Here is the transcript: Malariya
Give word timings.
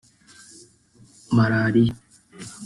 Malariya 1.35 1.93